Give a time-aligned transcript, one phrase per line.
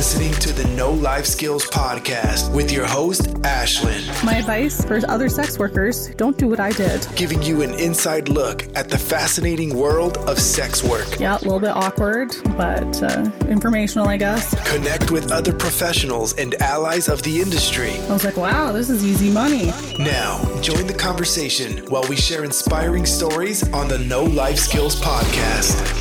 [0.00, 5.28] listening to the No Life Skills Podcast with your host, Ashlynn, My advice for other
[5.28, 7.06] sex workers don't do what I did.
[7.16, 11.20] giving you an inside look at the fascinating world of sex work.
[11.20, 14.54] Yeah, a little bit awkward, but uh, informational, I guess.
[14.70, 17.92] Connect with other professionals and allies of the industry.
[18.08, 19.66] I was like, wow, this is easy money.
[19.98, 25.99] Now, join the conversation while we share inspiring stories on the No Life Skills Podcast.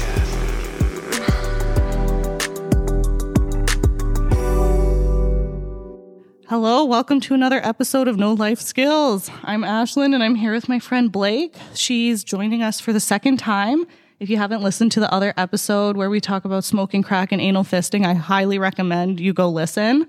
[6.49, 9.30] Hello, welcome to another episode of No Life Skills.
[9.44, 11.53] I'm Ashlynn and I'm here with my friend Blake.
[11.75, 13.85] She's joining us for the second time.
[14.20, 17.39] If you haven't listened to the other episode where we talk about smoking crack and
[17.39, 20.08] anal fisting, I highly recommend you go listen.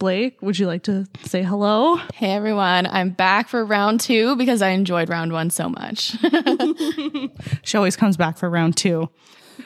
[0.00, 2.00] Blake, would you like to say hello?
[2.14, 6.16] Hey everyone, I'm back for round two because I enjoyed round one so much.
[7.62, 9.08] She always comes back for round two.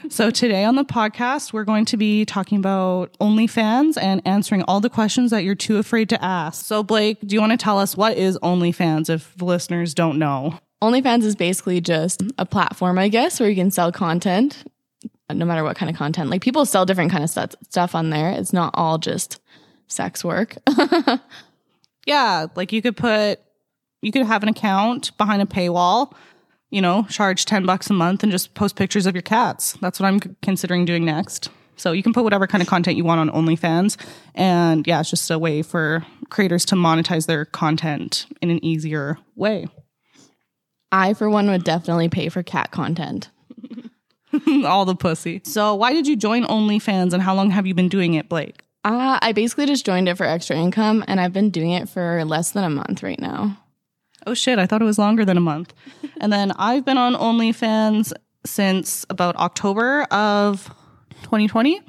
[0.08, 4.80] So today on the podcast, we're going to be talking about OnlyFans and answering all
[4.80, 6.64] the questions that you're too afraid to ask.
[6.64, 10.18] So Blake, do you want to tell us what is OnlyFans if the listeners don't
[10.18, 10.58] know?
[10.82, 14.64] OnlyFans is basically just a platform, I guess, where you can sell content,
[15.32, 16.30] no matter what kind of content.
[16.30, 18.30] Like people sell different kind of stuff stuff on there.
[18.30, 19.40] It's not all just
[19.86, 20.56] sex work.
[22.06, 23.40] Yeah, like you could put,
[24.02, 26.12] you could have an account behind a paywall,
[26.74, 29.78] you know, charge 10 bucks a month and just post pictures of your cats.
[29.80, 31.48] That's what I'm considering doing next.
[31.76, 33.96] So you can put whatever kind of content you want on OnlyFans.
[34.34, 39.18] And yeah, it's just a way for creators to monetize their content in an easier
[39.36, 39.68] way.
[40.90, 43.30] I, for one, would definitely pay for cat content.
[44.64, 45.42] All the pussy.
[45.44, 48.62] So why did you join OnlyFans and how long have you been doing it, Blake?
[48.82, 52.24] Uh, I basically just joined it for extra income, and I've been doing it for
[52.24, 53.63] less than a month right now.
[54.26, 55.74] Oh shit, I thought it was longer than a month.
[56.20, 58.12] and then I've been on OnlyFans
[58.46, 60.66] since about October of
[61.22, 61.80] 2020.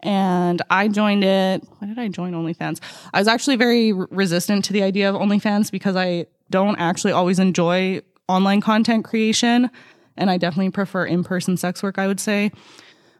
[0.00, 1.64] And I joined it.
[1.78, 2.80] Why did I join OnlyFans?
[3.14, 7.12] I was actually very re- resistant to the idea of OnlyFans because I don't actually
[7.12, 9.70] always enjoy online content creation.
[10.16, 12.52] And I definitely prefer in person sex work, I would say.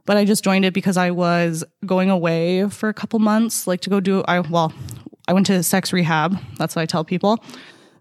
[0.04, 3.80] But I just joined it because I was going away for a couple months, like
[3.82, 4.72] to go do, I, well,
[5.26, 6.38] I went to sex rehab.
[6.58, 7.42] That's what I tell people.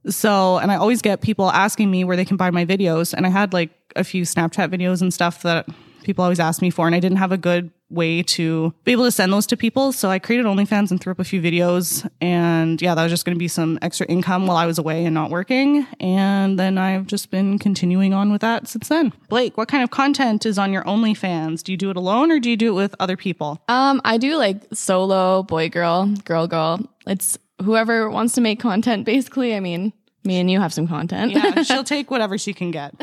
[0.08, 3.14] So, and I always get people asking me where they can buy my videos.
[3.14, 5.68] And I had like a few Snapchat videos and stuff that
[6.04, 6.86] people always ask me for.
[6.86, 9.92] And I didn't have a good way to be able to send those to people.
[9.92, 12.10] So I created OnlyFans and threw up a few videos.
[12.20, 15.06] And yeah, that was just going to be some extra income while I was away
[15.06, 15.86] and not working.
[16.00, 19.14] And then I've just been continuing on with that since then.
[19.30, 21.64] Blake, what kind of content is on your OnlyFans?
[21.64, 23.62] Do you do it alone or do you do it with other people?
[23.68, 26.80] Um, I do like solo, boy, girl, girl, girl.
[27.06, 29.56] It's whoever wants to make content, basically.
[29.56, 29.94] I mean,
[30.24, 31.32] me and you have some content.
[31.32, 32.96] Yeah, she'll take whatever she can get.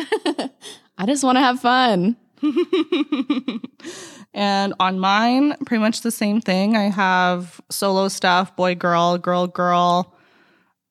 [0.98, 2.16] I just want to have fun.
[4.32, 6.76] And on mine, pretty much the same thing.
[6.76, 10.14] I have solo stuff, boy, girl, girl, girl.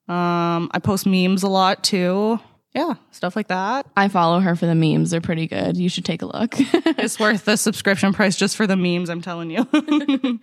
[0.08, 2.40] Um, I post memes a lot too.
[2.74, 3.88] Yeah, stuff like that.
[3.96, 5.10] I follow her for the memes.
[5.10, 5.78] They're pretty good.
[5.78, 6.54] You should take a look.
[6.58, 9.68] It's worth the subscription price just for the memes, I'm telling you.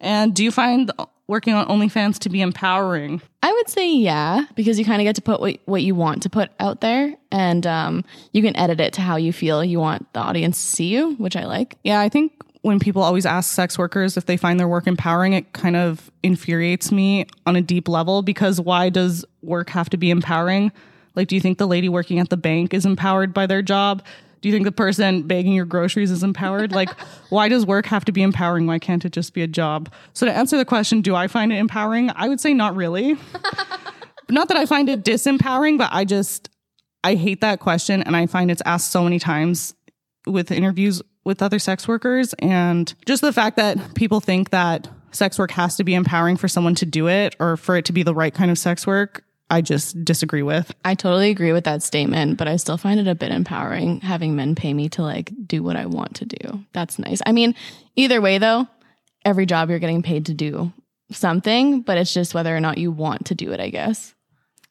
[0.00, 0.90] and do you find
[1.26, 3.22] working on OnlyFans to be empowering?
[3.42, 6.22] I would say yeah, because you kind of get to put what, what you want
[6.22, 9.80] to put out there and um, you can edit it to how you feel you
[9.80, 11.76] want the audience to see you, which I like.
[11.82, 15.34] Yeah, I think when people always ask sex workers if they find their work empowering,
[15.34, 19.98] it kind of infuriates me on a deep level because why does work have to
[19.98, 20.72] be empowering?
[21.14, 24.02] Like, do you think the lady working at the bank is empowered by their job?
[24.44, 26.70] Do you think the person bagging your groceries is empowered?
[26.70, 26.90] Like,
[27.30, 28.66] why does work have to be empowering?
[28.66, 29.90] Why can't it just be a job?
[30.12, 32.10] So, to answer the question, do I find it empowering?
[32.14, 33.16] I would say not really.
[34.28, 36.50] not that I find it disempowering, but I just,
[37.02, 38.02] I hate that question.
[38.02, 39.74] And I find it's asked so many times
[40.26, 42.34] with interviews with other sex workers.
[42.38, 46.48] And just the fact that people think that sex work has to be empowering for
[46.48, 49.23] someone to do it or for it to be the right kind of sex work,
[49.50, 50.74] I just disagree with.
[50.84, 54.34] I totally agree with that statement, but I still find it a bit empowering having
[54.36, 56.64] men pay me to like do what I want to do.
[56.72, 57.20] That's nice.
[57.26, 57.54] I mean,
[57.94, 58.66] either way though,
[59.24, 60.72] every job you're getting paid to do
[61.10, 64.14] something, but it's just whether or not you want to do it, I guess.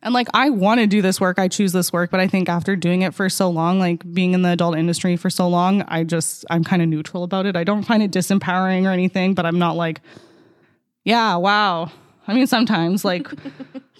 [0.01, 2.49] And like, I want to do this work, I choose this work, but I think
[2.49, 5.83] after doing it for so long, like being in the adult industry for so long,
[5.87, 7.55] I just, I'm kind of neutral about it.
[7.55, 10.01] I don't find it disempowering or anything, but I'm not like,
[11.05, 11.89] yeah, wow,
[12.27, 13.27] I mean, sometimes like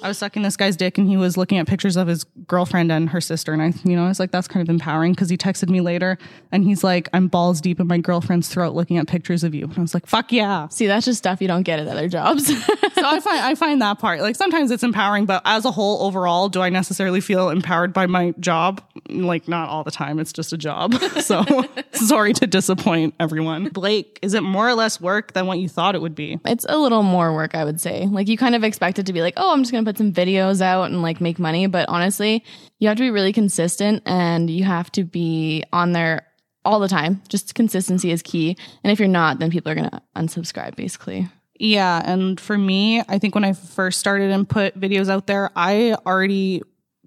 [0.02, 2.92] I was sucking this guy's dick and he was looking at pictures of his girlfriend
[2.92, 3.54] and her sister.
[3.54, 5.82] And I, you know, I was like, that's kind of empowering because he texted me
[5.82, 6.18] later
[6.52, 9.66] and he's like, I'm balls deep in my girlfriend's throat looking at pictures of you.
[9.66, 10.68] And I was like, fuck yeah.
[10.70, 12.48] See, that's just stuff you don't get at other jobs.
[12.94, 16.06] so I find, I find that part like sometimes it's empowering, but as a whole,
[16.06, 18.82] overall, do I necessarily feel empowered by my job?
[19.10, 20.20] Like, not all the time.
[20.20, 20.96] It's just a job.
[21.20, 21.44] so
[21.92, 23.70] sorry to disappoint everyone.
[23.70, 26.40] Blake, is it more or less work than what you thought it would be?
[26.46, 28.06] it's a little more work, I would say.
[28.14, 30.14] Like you kind of expect it to be like, oh, I'm just gonna put some
[30.14, 31.68] videos out and like make money.
[31.68, 32.44] But honestly,
[32.80, 36.28] you have to be really consistent and you have to be on there
[36.66, 37.22] all the time.
[37.28, 38.58] Just consistency is key.
[38.84, 41.30] And if you're not, then people are gonna unsubscribe basically.
[41.60, 42.02] Yeah.
[42.04, 45.96] And for me, I think when I first started and put videos out there, I
[46.06, 46.62] already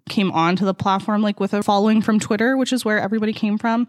[0.08, 3.58] came onto the platform like with a following from Twitter, which is where everybody came
[3.58, 3.88] from.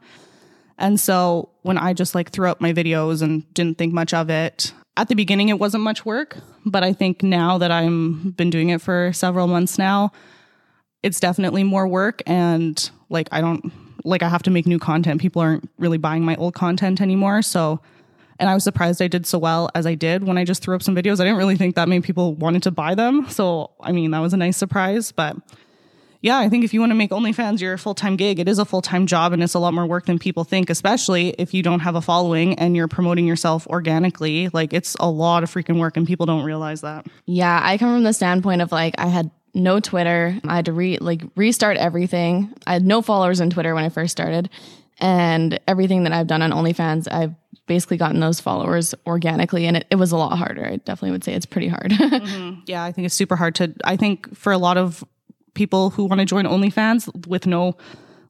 [0.78, 4.30] And so when I just like threw up my videos and didn't think much of
[4.30, 8.50] it, at the beginning it wasn't much work, but I think now that I'm been
[8.50, 10.12] doing it for several months now,
[11.04, 13.72] it's definitely more work and like I don't
[14.04, 15.22] like I have to make new content.
[15.22, 17.80] People aren't really buying my old content anymore, so
[18.40, 20.76] and I was surprised I did so well as I did when I just threw
[20.76, 21.20] up some videos.
[21.20, 23.28] I didn't really think that many people wanted to buy them.
[23.30, 25.12] So, I mean, that was a nice surprise.
[25.12, 25.36] But
[26.22, 28.60] yeah, I think if you want to make OnlyFans your full time gig, it is
[28.60, 31.54] a full time job and it's a lot more work than people think, especially if
[31.54, 34.50] you don't have a following and you're promoting yourself organically.
[34.50, 37.06] Like, it's a lot of freaking work and people don't realize that.
[37.25, 40.40] Yeah, I come from the standpoint of like I had no Twitter.
[40.44, 42.54] I had to re like restart everything.
[42.66, 44.50] I had no followers on Twitter when I first started.
[45.00, 47.36] And everything that I've done on OnlyFans, I've
[47.68, 50.66] basically gotten those followers organically and it, it was a lot harder.
[50.66, 51.92] I definitely would say it's pretty hard.
[52.18, 52.62] Mm-hmm.
[52.66, 53.74] Yeah, I think it's super hard to.
[53.84, 55.04] I think for a lot of
[55.57, 57.75] people who want to join OnlyFans with no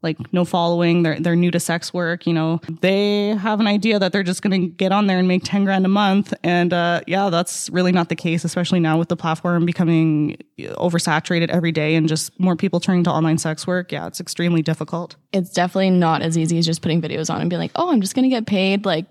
[0.04, 4.00] like no following, they're they're new to sex work, you know, they have an idea
[4.00, 6.72] that they're just going to get on there and make 10 grand a month and
[6.72, 11.50] uh yeah, that's really not the case, especially now with the platform becoming uh, oversaturated
[11.50, 13.92] every day and just more people turning to online sex work.
[13.92, 15.16] Yeah, it's extremely difficult.
[15.34, 18.02] it's definitely not as easy as just putting videos on and being like, oh, I'm
[18.02, 19.06] just going to get paid like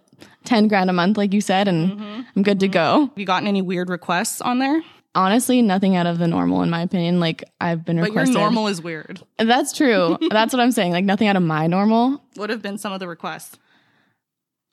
[0.44, 2.20] 10 grand a month, like you said, and mm-hmm.
[2.34, 2.72] I'm good to mm-hmm.
[2.72, 3.06] go.
[3.06, 4.82] Have you gotten any weird requests on there?
[5.16, 7.18] Honestly, nothing out of the normal, in my opinion.
[7.18, 8.36] Like, I've been But your requested.
[8.36, 9.20] normal is weird.
[9.38, 10.18] That's true.
[10.30, 10.92] That's what I'm saying.
[10.92, 12.22] Like, nothing out of my normal.
[12.34, 13.58] What have been some of the requests?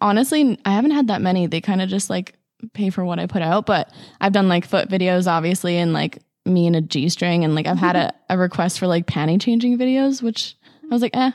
[0.01, 1.47] Honestly, I haven't had that many.
[1.47, 2.33] They kind of just like
[2.73, 6.19] pay for what I put out, but I've done like foot videos, obviously, and like
[6.45, 7.45] me in a G string.
[7.45, 11.01] And like, I've had a, a request for like panty changing videos, which I was
[11.01, 11.31] like, eh,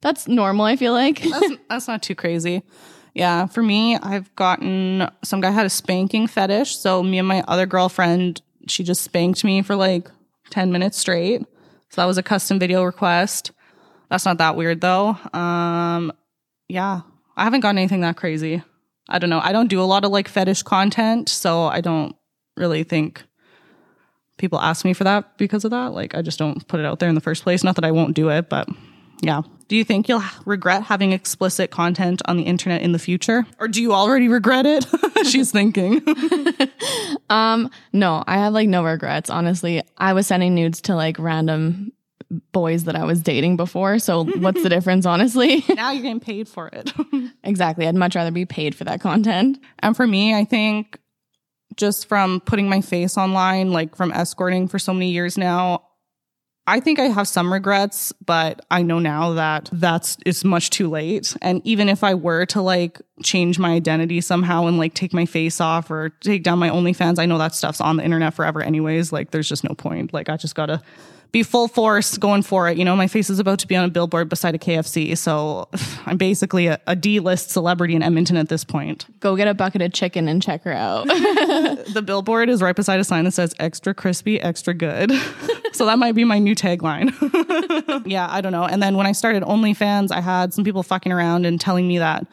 [0.00, 1.22] that's normal, I feel like.
[1.22, 2.62] that's, that's not too crazy.
[3.14, 6.76] Yeah, for me, I've gotten some guy had a spanking fetish.
[6.76, 10.10] So me and my other girlfriend, she just spanked me for like
[10.50, 11.42] 10 minutes straight.
[11.90, 13.52] So that was a custom video request.
[14.10, 15.16] That's not that weird though.
[15.32, 16.12] Um
[16.68, 17.02] yeah,
[17.36, 18.62] I haven't gotten anything that crazy.
[19.08, 19.40] I don't know.
[19.42, 22.16] I don't do a lot of like fetish content, so I don't
[22.56, 23.22] really think
[24.38, 25.92] people ask me for that because of that.
[25.92, 27.62] Like I just don't put it out there in the first place.
[27.62, 28.68] Not that I won't do it, but
[29.24, 29.42] yeah.
[29.66, 33.46] Do you think you'll regret having explicit content on the internet in the future?
[33.58, 34.86] Or do you already regret it?
[35.26, 36.02] She's thinking.
[37.30, 39.30] Um, no, I have like no regrets.
[39.30, 41.92] Honestly, I was sending nudes to like random
[42.52, 43.98] boys that I was dating before.
[43.98, 45.64] So what's the difference, honestly?
[45.74, 46.92] now you're getting paid for it.
[47.42, 47.88] exactly.
[47.88, 49.58] I'd much rather be paid for that content.
[49.78, 50.98] and for me, I think
[51.76, 55.82] just from putting my face online, like from escorting for so many years now,
[56.66, 60.88] I think I have some regrets, but I know now that that's it's much too
[60.88, 61.36] late.
[61.42, 65.26] And even if I were to like change my identity somehow and like take my
[65.26, 68.62] face off or take down my OnlyFans, I know that stuff's on the internet forever
[68.62, 69.12] anyways.
[69.12, 70.14] Like there's just no point.
[70.14, 70.80] Like I just gotta
[71.34, 72.78] be full force going for it.
[72.78, 75.18] You know, my face is about to be on a billboard beside a KFC.
[75.18, 75.68] So
[76.06, 79.06] I'm basically a, a D-list celebrity in Edmonton at this point.
[79.18, 81.06] Go get a bucket of chicken and check her out.
[81.94, 85.12] The billboard is right beside a sign that says extra crispy, extra good.
[85.72, 87.12] so that might be my new tagline.
[88.06, 88.64] yeah, I don't know.
[88.64, 91.98] And then when I started OnlyFans, I had some people fucking around and telling me
[91.98, 92.26] that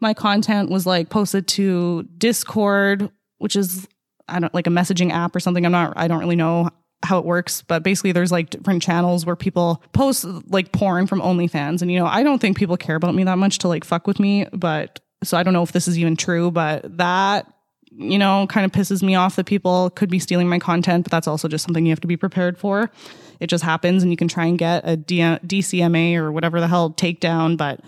[0.00, 3.88] my content was like posted to Discord, which is
[4.28, 5.64] I don't like a messaging app or something.
[5.64, 6.70] I'm not I don't really know
[7.02, 11.20] how it works, but basically there's like different channels where people post like porn from
[11.20, 11.82] OnlyFans.
[11.82, 14.06] And you know, I don't think people care about me that much to like fuck
[14.06, 17.46] with me, but so I don't know if this is even true, but that
[17.98, 21.10] you know, kind of pisses me off that people could be stealing my content, but
[21.10, 22.90] that's also just something you have to be prepared for.
[23.40, 26.68] It just happens and you can try and get a D- DCMA or whatever the
[26.68, 27.80] hell takedown, but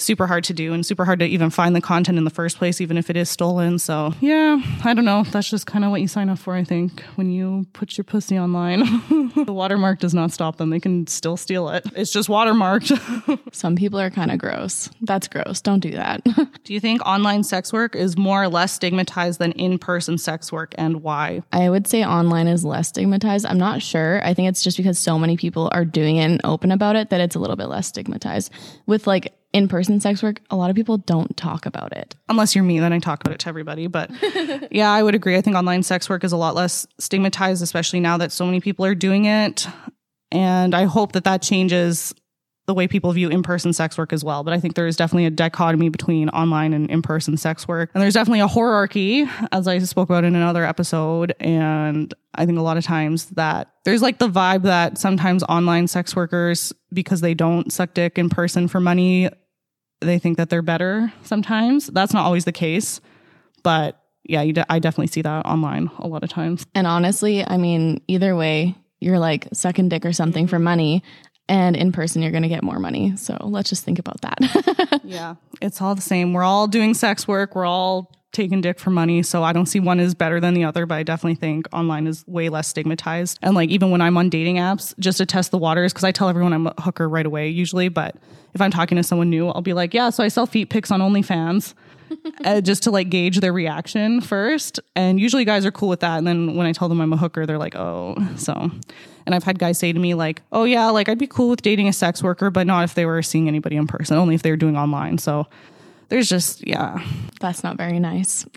[0.00, 2.58] super hard to do and super hard to even find the content in the first
[2.58, 3.78] place, even if it is stolen.
[3.78, 5.24] So, yeah, I don't know.
[5.24, 8.04] That's just kind of what you sign up for, I think, when you put your
[8.04, 8.80] pussy online.
[9.44, 10.70] the watermark does not stop them.
[10.70, 11.84] They can still steal it.
[11.94, 13.38] It's just watermarked.
[13.54, 14.90] Some people are kind of gross.
[15.02, 15.60] That's gross.
[15.60, 16.24] Don't do that.
[16.64, 20.52] do you think online sex work is more or less stigmatized than in person sex
[20.52, 21.42] work and why?
[21.52, 23.46] I would say online is less stigmatized.
[23.46, 24.24] I'm not sure.
[24.24, 27.10] I think it's just because so many people are doing it and open about it
[27.10, 28.52] that it's a little bit less stigmatized.
[28.86, 32.14] With like in person sex work, a lot of people don't talk about it.
[32.28, 33.86] Unless you're me, then I talk about it to everybody.
[33.86, 34.10] But
[34.70, 35.36] yeah, I would agree.
[35.36, 38.60] I think online sex work is a lot less stigmatized, especially now that so many
[38.60, 39.66] people are doing it.
[40.30, 42.14] And I hope that that changes
[42.70, 44.44] the way people view in person sex work as well.
[44.44, 47.90] But I think there is definitely a dichotomy between online and in person sex work.
[47.94, 51.34] And there's definitely a hierarchy, as I spoke about in another episode.
[51.40, 55.88] And I think a lot of times that there's like the vibe that sometimes online
[55.88, 59.28] sex workers, because they don't suck dick in person for money,
[60.00, 61.88] they think that they're better sometimes.
[61.88, 63.00] That's not always the case.
[63.64, 66.64] But yeah, de- I definitely see that online a lot of times.
[66.72, 71.02] And honestly, I mean, either way, you're like sucking dick or something for money
[71.50, 73.16] and in person you're going to get more money.
[73.16, 75.00] So let's just think about that.
[75.04, 76.32] yeah, it's all the same.
[76.32, 77.54] We're all doing sex work.
[77.54, 79.24] We're all taking dick for money.
[79.24, 82.06] So I don't see one is better than the other, but I definitely think online
[82.06, 83.40] is way less stigmatized.
[83.42, 86.12] And like even when I'm on dating apps, just to test the waters, because I
[86.12, 88.14] tell everyone I'm a hooker right away usually, but
[88.54, 90.92] if I'm talking to someone new, I'll be like, yeah, so I sell feet pics
[90.92, 91.74] on OnlyFans.
[92.44, 94.80] uh, just to like gauge their reaction first.
[94.94, 96.18] And usually guys are cool with that.
[96.18, 98.70] And then when I tell them I'm a hooker, they're like, oh, so
[99.26, 101.62] and I've had guys say to me, like, oh, yeah, like I'd be cool with
[101.62, 104.42] dating a sex worker, but not if they were seeing anybody in person, only if
[104.42, 105.18] they were doing online.
[105.18, 105.46] So
[106.08, 107.04] there's just, yeah.
[107.40, 108.44] That's not very nice.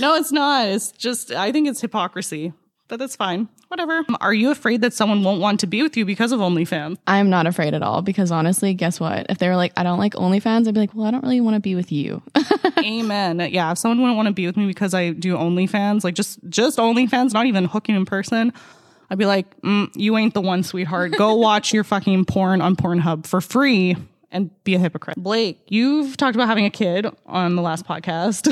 [0.00, 0.68] no, it's not.
[0.68, 2.52] It's just, I think it's hypocrisy,
[2.92, 3.48] but that's fine.
[3.68, 4.04] Whatever.
[4.20, 6.98] Are you afraid that someone won't want to be with you because of OnlyFans?
[7.06, 9.24] I'm not afraid at all because honestly, guess what?
[9.30, 11.40] If they were like, I don't like OnlyFans, I'd be like, well, I don't really
[11.40, 12.20] want to be with you.
[12.84, 13.48] Amen.
[13.50, 13.72] Yeah.
[13.72, 16.76] If someone wouldn't want to be with me because I do OnlyFans, like just, just
[16.76, 18.52] OnlyFans, not even hooking in person,
[19.08, 21.12] I'd be like, mm, you ain't the one, sweetheart.
[21.12, 23.96] Go watch your fucking porn on Pornhub for free
[24.32, 25.16] and be a hypocrite.
[25.16, 28.48] Blake, you've talked about having a kid on the last podcast.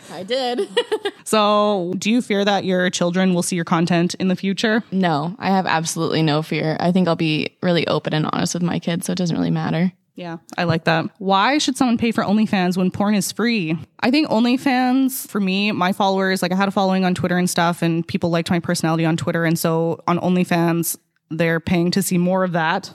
[0.12, 0.68] I did.
[1.24, 4.84] so, do you fear that your children will see your content in the future?
[4.92, 6.76] No, I have absolutely no fear.
[6.78, 9.50] I think I'll be really open and honest with my kids, so it doesn't really
[9.50, 9.92] matter.
[10.14, 11.10] Yeah, I like that.
[11.18, 13.76] Why should someone pay for OnlyFans when porn is free?
[14.00, 17.48] I think OnlyFans, for me, my followers, like I had a following on Twitter and
[17.50, 19.44] stuff, and people liked my personality on Twitter.
[19.44, 20.96] And so on OnlyFans,
[21.30, 22.94] they're paying to see more of that,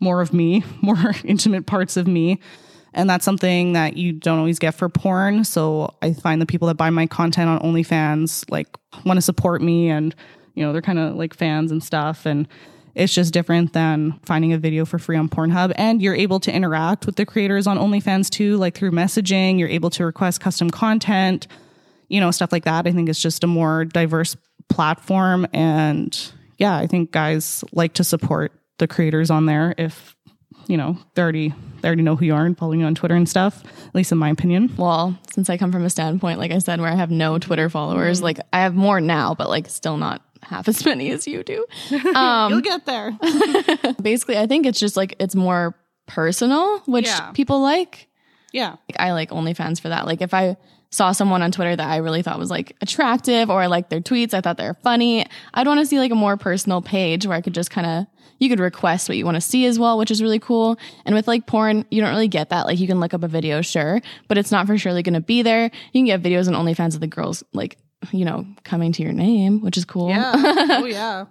[0.00, 2.40] more of me, more intimate parts of me.
[2.92, 5.44] And that's something that you don't always get for porn.
[5.44, 8.66] So I find the people that buy my content on OnlyFans like
[9.04, 10.14] want to support me and,
[10.54, 12.26] you know, they're kind of like fans and stuff.
[12.26, 12.48] And
[12.96, 15.72] it's just different than finding a video for free on Pornhub.
[15.76, 19.58] And you're able to interact with the creators on OnlyFans too, like through messaging.
[19.58, 21.46] You're able to request custom content,
[22.08, 22.88] you know, stuff like that.
[22.88, 24.36] I think it's just a more diverse
[24.68, 25.46] platform.
[25.52, 26.18] And
[26.58, 30.16] yeah, I think guys like to support the creators on there if
[30.66, 33.14] you know they already they already know who you are and following you on Twitter
[33.14, 33.64] and stuff.
[33.86, 34.74] At least in my opinion.
[34.76, 37.70] Well, since I come from a standpoint, like I said, where I have no Twitter
[37.70, 38.24] followers, mm-hmm.
[38.24, 41.64] like I have more now, but like still not half as many as you do.
[42.14, 43.16] Um, You'll get there.
[44.02, 45.74] basically, I think it's just like it's more
[46.06, 47.30] personal, which yeah.
[47.32, 48.08] people like.
[48.52, 48.70] Yeah.
[48.70, 50.06] Like, I like OnlyFans for that.
[50.06, 50.56] Like if I
[50.90, 54.00] saw someone on Twitter that I really thought was like attractive or I liked their
[54.00, 57.26] tweets, I thought they were funny, I'd want to see like a more personal page
[57.26, 58.06] where I could just kind of
[58.40, 60.76] you could request what you want to see as well, which is really cool.
[61.04, 62.66] And with like porn, you don't really get that.
[62.66, 65.20] Like you can look up a video, sure, but it's not for surely going to
[65.20, 65.70] be there.
[65.92, 67.78] You can get videos on OnlyFans of the girls like
[68.12, 70.08] you know, coming to your name, which is cool.
[70.08, 70.32] Yeah.
[70.34, 71.26] oh, yeah.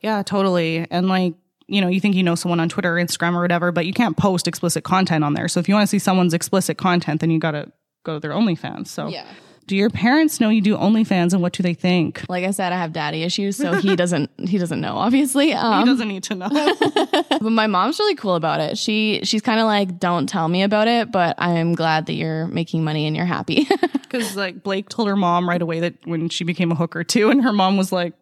[0.00, 0.86] Yeah, totally.
[0.90, 1.34] And like,
[1.66, 3.92] you know, you think you know someone on Twitter or Instagram or whatever, but you
[3.92, 5.48] can't post explicit content on there.
[5.48, 7.72] So if you want to see someone's explicit content, then you got to
[8.04, 8.86] go to their OnlyFans.
[8.88, 9.26] So yeah.
[9.66, 12.24] Do your parents know you do OnlyFans and what do they think?
[12.28, 15.54] Like I said, I have daddy issues, so he doesn't he doesn't know, obviously.
[15.66, 16.48] Um, he doesn't need to know.
[17.30, 18.76] but my mom's really cool about it.
[18.78, 22.46] She she's kind of like, don't tell me about it, but I'm glad that you're
[22.48, 23.66] making money and you're happy.
[24.02, 27.30] Because like Blake told her mom right away that when she became a hooker too,
[27.30, 28.12] and her mom was like,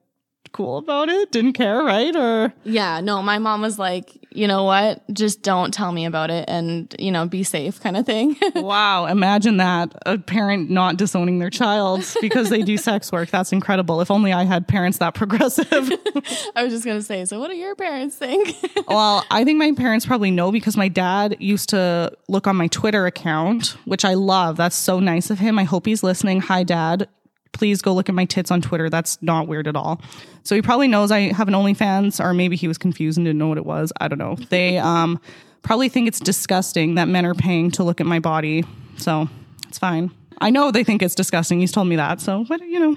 [0.55, 2.15] cool about it, didn't care, right?
[2.15, 6.31] Or yeah, no, my mom was like, you know what, just don't tell me about
[6.31, 8.37] it, and you know, be safe, kind of thing.
[8.55, 13.31] wow, imagine that a parent not disowning their child because they do sex work.
[13.31, 14.01] That's incredible.
[14.01, 15.69] If only I had parents that progressive.
[16.57, 18.57] I was just gonna say, so what do your parents think?
[18.89, 22.69] well, I think my parents probably know because my dad used to look on my
[22.69, 24.57] Twitter account, which I love.
[24.57, 25.59] That's so nice of him.
[25.59, 26.41] I hope he's listening.
[26.43, 27.09] Hi, dad
[27.55, 28.91] please go look at my tits on Twitter.
[28.91, 30.03] That's not weird at all.
[30.43, 33.39] So he probably knows I have an OnlyFans, or maybe he was confused and didn't
[33.39, 33.93] know what it was.
[33.99, 34.37] I don't know.
[34.51, 35.19] They, um,
[35.65, 38.65] probably think it's disgusting that men are paying to look at my body.
[38.97, 39.29] So
[39.67, 40.13] it's fine.
[40.41, 41.59] I know they think it's disgusting.
[41.59, 42.21] He's told me that.
[42.21, 42.97] So, but you know,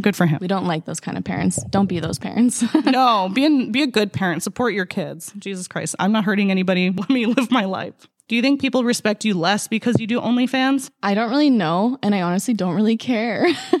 [0.00, 0.38] good for him.
[0.40, 1.62] We don't like those kind of parents.
[1.64, 2.62] Don't be those parents.
[2.84, 4.42] no, be an, be a good parent.
[4.42, 5.32] Support your kids.
[5.38, 6.90] Jesus Christ, I'm not hurting anybody.
[6.96, 8.08] Let me live my life.
[8.30, 10.88] Do you think people respect you less because you do OnlyFans?
[11.02, 13.44] I don't really know, and I honestly don't really care.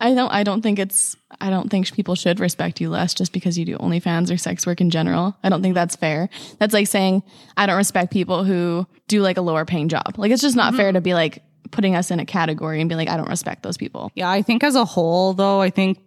[0.00, 0.32] I don't.
[0.32, 1.14] I don't think it's.
[1.40, 4.66] I don't think people should respect you less just because you do OnlyFans or sex
[4.66, 5.36] work in general.
[5.44, 6.28] I don't think that's fair.
[6.58, 7.22] That's like saying
[7.56, 10.14] I don't respect people who do like a lower paying job.
[10.16, 12.96] Like it's just not fair to be like putting us in a category and be
[12.96, 14.10] like I don't respect those people.
[14.16, 16.00] Yeah, I think as a whole, though, I think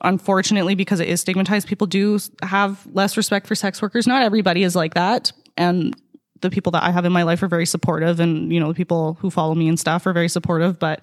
[0.00, 4.06] unfortunately because it is stigmatized, people do have less respect for sex workers.
[4.06, 5.94] Not everybody is like that, and
[6.40, 8.74] the people that I have in my life are very supportive, and you know, the
[8.74, 10.78] people who follow me and stuff are very supportive.
[10.78, 11.02] But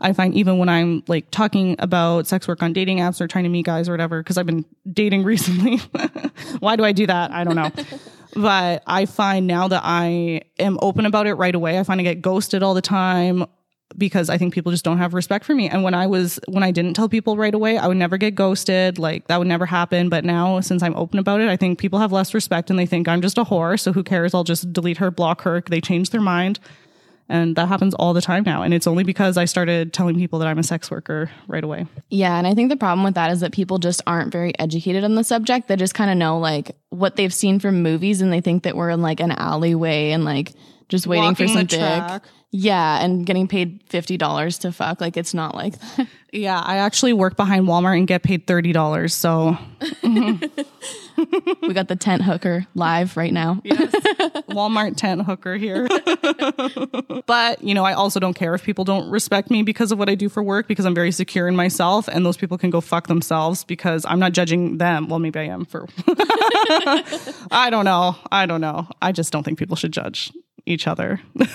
[0.00, 3.44] I find even when I'm like talking about sex work on dating apps or trying
[3.44, 5.76] to meet guys or whatever, because I've been dating recently.
[6.60, 7.30] Why do I do that?
[7.30, 7.70] I don't know.
[8.36, 12.04] but I find now that I am open about it right away, I find I
[12.04, 13.46] get ghosted all the time
[13.96, 15.68] because I think people just don't have respect for me.
[15.68, 18.34] And when I was, when I didn't tell people right away, I would never get
[18.34, 18.98] ghosted.
[18.98, 20.08] Like that would never happen.
[20.08, 22.86] But now, since I'm open about it, I think people have less respect and they
[22.86, 23.78] think I'm just a whore.
[23.78, 24.34] So who cares?
[24.34, 25.62] I'll just delete her, block her.
[25.66, 26.58] They change their mind.
[27.28, 28.62] And that happens all the time now.
[28.62, 31.86] And it's only because I started telling people that I'm a sex worker right away.
[32.10, 35.02] Yeah, and I think the problem with that is that people just aren't very educated
[35.02, 35.68] on the subject.
[35.68, 38.76] They just kind of know like what they've seen from movies and they think that
[38.76, 40.52] we're in like an alleyway and like
[40.88, 41.78] just waiting Walking for some dick.
[41.78, 42.22] track.
[42.54, 45.00] Yeah, and getting paid $50 to fuck.
[45.00, 46.06] Like it's not like that.
[46.34, 49.12] Yeah, I actually work behind Walmart and get paid $30.
[49.12, 49.58] So
[51.60, 53.56] we got the tent hooker live right now.
[54.48, 55.86] Walmart tent hooker here.
[57.26, 60.08] but, you know, I also don't care if people don't respect me because of what
[60.08, 62.80] I do for work because I'm very secure in myself and those people can go
[62.80, 65.08] fuck themselves because I'm not judging them.
[65.08, 65.86] Well, maybe I am for
[67.50, 68.16] I don't know.
[68.30, 68.88] I don't know.
[69.02, 70.32] I just don't think people should judge
[70.66, 71.20] each other.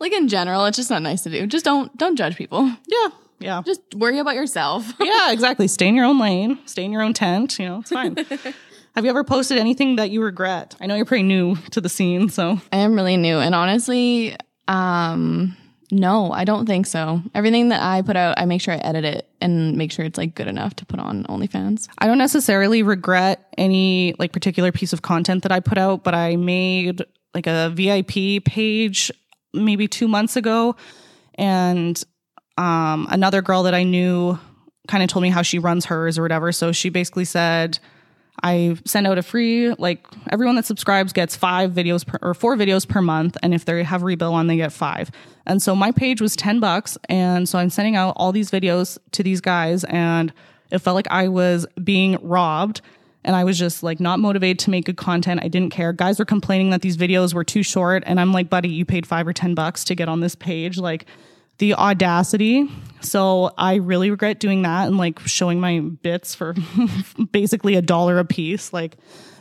[0.00, 1.46] Like in general, it's just not nice to do.
[1.46, 2.70] Just don't don't judge people.
[2.86, 3.08] yeah.
[3.40, 3.62] Yeah.
[3.64, 4.92] Just worry about yourself.
[5.00, 5.66] yeah, exactly.
[5.66, 8.14] Stay in your own lane, stay in your own tent, you know, it's fine.
[8.94, 10.76] Have you ever posted anything that you regret?
[10.80, 14.36] I know you're pretty new to the scene, so I am really new and honestly,
[14.68, 15.56] um
[15.90, 17.22] no, I don't think so.
[17.34, 20.18] Everything that I put out, I make sure I edit it and make sure it's
[20.18, 21.88] like good enough to put on OnlyFans.
[21.98, 26.14] I don't necessarily regret any like particular piece of content that I put out, but
[26.14, 27.04] I made
[27.34, 29.10] like a VIP page
[29.52, 30.76] maybe two months ago.
[31.34, 32.02] And
[32.56, 34.38] um, another girl that I knew
[34.88, 36.52] kind of told me how she runs hers or whatever.
[36.52, 37.78] So she basically said,
[38.42, 42.56] I send out a free, like everyone that subscribes gets five videos per, or four
[42.56, 43.36] videos per month.
[43.42, 45.10] And if they have rebill on, they get five.
[45.46, 46.98] And so my page was 10 bucks.
[47.08, 50.32] And so I'm sending out all these videos to these guys and
[50.70, 52.80] it felt like I was being robbed
[53.24, 55.40] and I was just like not motivated to make good content.
[55.42, 55.92] I didn't care.
[55.92, 58.02] Guys were complaining that these videos were too short.
[58.06, 60.78] And I'm like, buddy, you paid five or 10 bucks to get on this page.
[60.78, 61.06] Like,
[61.58, 62.68] the audacity.
[63.00, 66.54] So I really regret doing that and like showing my bits for
[67.32, 68.72] basically a dollar a piece.
[68.72, 68.96] Like,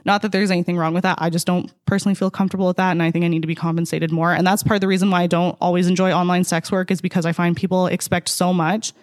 [0.06, 1.18] not that there's anything wrong with that.
[1.22, 2.92] I just don't personally feel comfortable with that.
[2.92, 4.34] And I think I need to be compensated more.
[4.34, 7.02] And that's part of the reason why I don't always enjoy online sex work is
[7.02, 8.94] because I find people expect so much.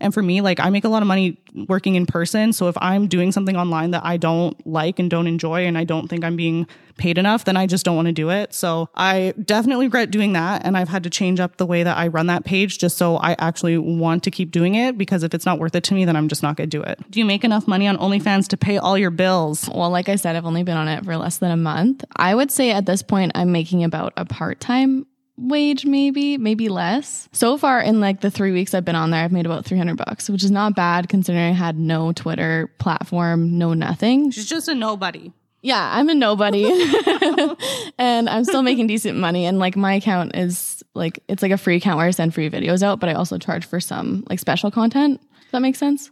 [0.00, 2.52] And for me, like I make a lot of money working in person.
[2.52, 5.84] So if I'm doing something online that I don't like and don't enjoy and I
[5.84, 8.54] don't think I'm being paid enough, then I just don't want to do it.
[8.54, 10.64] So I definitely regret doing that.
[10.64, 13.16] And I've had to change up the way that I run that page just so
[13.16, 16.04] I actually want to keep doing it because if it's not worth it to me,
[16.04, 16.98] then I'm just not going to do it.
[17.10, 19.68] Do you make enough money on OnlyFans to pay all your bills?
[19.72, 22.04] Well, like I said, I've only been on it for less than a month.
[22.16, 26.68] I would say at this point, I'm making about a part time wage, maybe, maybe
[26.68, 27.28] less.
[27.32, 29.96] So far, in like the three weeks I've been on there, I've made about 300
[29.96, 34.30] bucks, which is not bad considering I had no Twitter platform, no nothing.
[34.30, 35.32] She's just a nobody.
[35.62, 36.66] Yeah, I'm a nobody
[37.98, 39.46] and I'm still making decent money.
[39.46, 42.50] And like my account is like, it's like a free account where I send free
[42.50, 45.20] videos out, but I also charge for some like special content.
[45.20, 46.10] Does that make sense?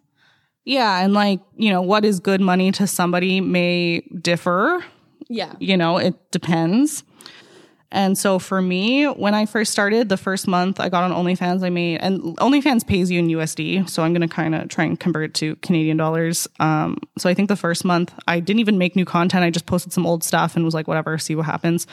[0.65, 1.05] Yeah.
[1.05, 4.83] And like, you know, what is good money to somebody may differ.
[5.29, 5.53] Yeah.
[5.59, 7.05] You know, it depends.
[7.93, 11.63] And so for me, when I first started, the first month I got on OnlyFans,
[11.63, 13.89] I made, and OnlyFans pays you in USD.
[13.89, 16.49] So I'm going to kind of try and convert to Canadian dollars.
[16.59, 19.45] Um, so I think the first month I didn't even make new content.
[19.45, 21.87] I just posted some old stuff and was like, whatever, see what happens.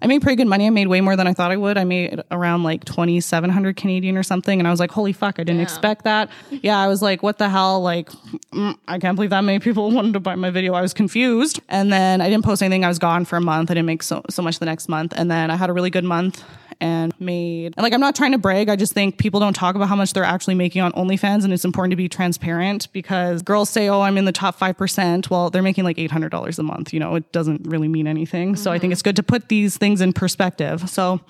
[0.00, 0.66] I made pretty good money.
[0.66, 1.76] I made way more than I thought I would.
[1.78, 4.58] I made around like 2,700 Canadian or something.
[4.58, 6.30] And I was like, holy fuck, I didn't expect that.
[6.50, 7.80] Yeah, I was like, what the hell?
[7.80, 8.10] Like,
[8.52, 10.74] mm, I can't believe that many people wanted to buy my video.
[10.74, 11.60] I was confused.
[11.68, 12.84] And then I didn't post anything.
[12.84, 13.70] I was gone for a month.
[13.70, 15.14] I didn't make so, so much the next month.
[15.16, 16.44] And then I had a really good month.
[16.80, 18.68] And made, and like, I'm not trying to brag.
[18.68, 21.44] I just think people don't talk about how much they're actually making on OnlyFans.
[21.44, 25.30] And it's important to be transparent because girls say, oh, I'm in the top 5%.
[25.30, 26.92] Well, they're making like $800 a month.
[26.92, 28.56] You know, it doesn't really mean anything.
[28.56, 28.92] So I think mm-hmm.
[28.92, 30.88] it's good to put these things in perspective.
[30.88, 31.20] So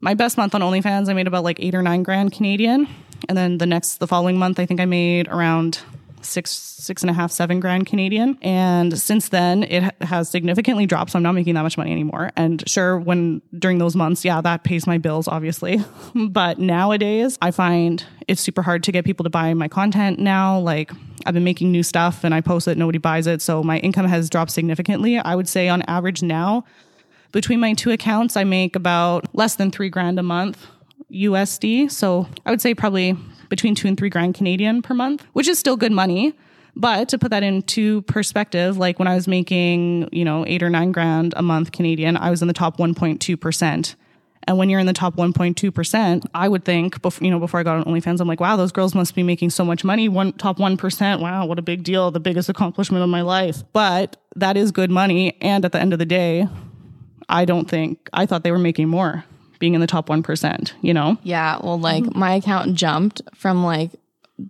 [0.00, 2.88] my best month on OnlyFans, I made about like eight or nine grand Canadian.
[3.28, 5.80] And then the next, the following month, I think I made around
[6.22, 8.38] six, six and a half, seven grand Canadian.
[8.42, 11.10] And since then, it has significantly dropped.
[11.10, 12.30] So I'm not making that much money anymore.
[12.36, 15.84] And sure, when during those months, yeah, that pays my bills, obviously.
[16.14, 20.58] but nowadays, I find it's super hard to get people to buy my content now.
[20.58, 20.92] Like,
[21.26, 23.42] I've been making new stuff and I post it, nobody buys it.
[23.42, 25.18] So my income has dropped significantly.
[25.18, 26.64] I would say on average now,
[27.32, 30.66] between my two accounts, I make about less than three grand a month
[31.12, 31.90] USD.
[31.90, 33.16] So I would say probably
[33.50, 36.32] between two and three grand Canadian per month, which is still good money.
[36.74, 40.70] But to put that into perspective, like when I was making, you know, eight or
[40.70, 43.94] nine grand a month Canadian, I was in the top 1.2%.
[44.44, 47.62] And when you're in the top 1.2%, I would think, before, you know, before I
[47.62, 50.08] got on OnlyFans, I'm like, wow, those girls must be making so much money.
[50.08, 51.20] One top 1%.
[51.20, 52.10] Wow, what a big deal.
[52.10, 53.62] The biggest accomplishment of my life.
[53.72, 55.36] But that is good money.
[55.42, 56.48] And at the end of the day,
[57.28, 59.24] I don't think, I thought they were making more
[59.60, 61.16] being in the top 1%, you know?
[61.22, 63.92] Yeah, well, like my account jumped from like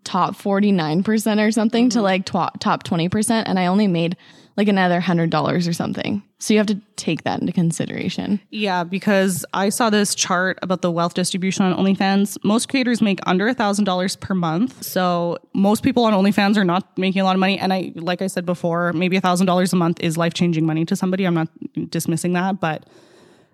[0.05, 2.05] top 49% or something to mm-hmm.
[2.05, 4.17] like tw- top 20%, and I only made
[4.57, 6.23] like another $100 or something.
[6.39, 8.41] So you have to take that into consideration.
[8.51, 12.37] Yeah, because I saw this chart about the wealth distribution on OnlyFans.
[12.45, 14.83] Most creators make under a thousand dollars per month.
[14.83, 17.59] So most people on OnlyFans are not making a lot of money.
[17.59, 20.67] And I, like I said before, maybe a thousand dollars a month is life changing
[20.67, 21.25] money to somebody.
[21.25, 21.49] I'm not
[21.91, 22.87] dismissing that, but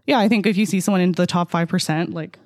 [0.06, 2.38] yeah, I think if you see someone into the top five percent, like,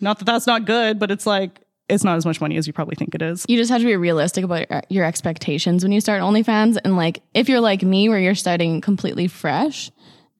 [0.00, 2.72] not that that's not good, but it's like it's not as much money as you
[2.72, 3.44] probably think it is.
[3.48, 6.76] You just have to be realistic about your, expectations when you start OnlyFans.
[6.84, 9.90] And like, if you're like me, where you're starting completely fresh,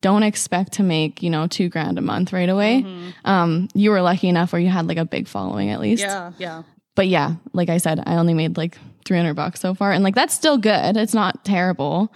[0.02, 2.84] don't expect to make, you know, two grand a month right away.
[3.24, 6.02] Um, you were lucky enough where you had like a big following at least.
[6.02, 6.32] Yeah.
[6.38, 6.62] Yeah.
[6.94, 9.92] But yeah, like I said, I only made like 300 bucks so far.
[9.92, 10.96] And like, that's still good.
[10.96, 12.12] It's not terrible.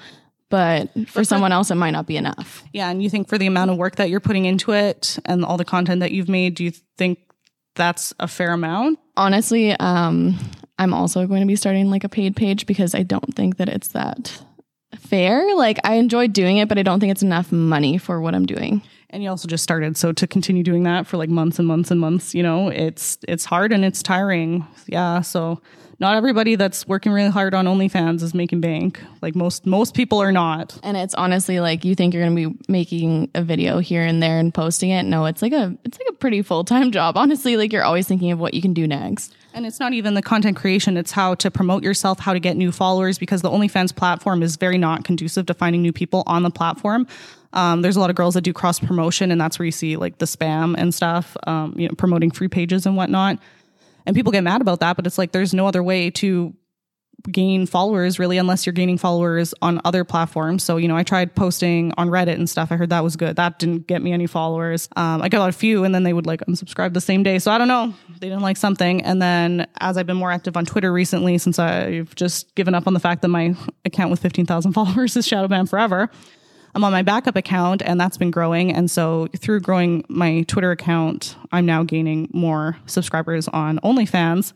[0.52, 2.62] But for someone else, it might not be enough.
[2.74, 5.46] Yeah, and you think for the amount of work that you're putting into it and
[5.46, 7.20] all the content that you've made, do you think
[7.74, 8.98] that's a fair amount?
[9.16, 10.38] Honestly, um,
[10.78, 13.70] I'm also going to be starting like a paid page because I don't think that
[13.70, 14.42] it's that
[14.94, 15.56] fair.
[15.56, 18.44] Like, I enjoy doing it, but I don't think it's enough money for what I'm
[18.44, 18.82] doing.
[19.08, 21.90] And you also just started, so to continue doing that for like months and months
[21.90, 24.66] and months, you know, it's it's hard and it's tiring.
[24.86, 25.62] Yeah, so
[26.02, 29.00] not everybody that's working really hard on OnlyFans is making bank.
[29.22, 30.76] Like most most people are not.
[30.82, 34.20] And it's honestly like you think you're going to be making a video here and
[34.20, 35.04] there and posting it.
[35.04, 37.16] No, it's like a it's like a pretty full-time job.
[37.16, 39.36] Honestly, like you're always thinking of what you can do next.
[39.54, 42.56] And it's not even the content creation, it's how to promote yourself, how to get
[42.56, 46.42] new followers, because the OnlyFans platform is very not conducive to finding new people on
[46.42, 47.06] the platform.
[47.52, 49.96] Um, there's a lot of girls that do cross promotion, and that's where you see
[49.96, 53.38] like the spam and stuff, um, you know, promoting free pages and whatnot.
[54.06, 56.54] And people get mad about that, but it's like there's no other way to
[57.30, 60.64] gain followers really unless you're gaining followers on other platforms.
[60.64, 62.72] So, you know, I tried posting on Reddit and stuff.
[62.72, 63.36] I heard that was good.
[63.36, 64.88] That didn't get me any followers.
[64.96, 67.38] Um, I got a few and then they would like unsubscribe the same day.
[67.38, 67.94] So I don't know.
[68.18, 69.02] They didn't like something.
[69.02, 72.86] And then as I've been more active on Twitter recently, since I've just given up
[72.86, 76.10] on the fact that my account with 15,000 followers is shadow banned forever,
[76.74, 78.72] I'm on my backup account and that's been growing.
[78.72, 84.52] And so through growing my Twitter account, I'm now gaining more subscribers on OnlyFans.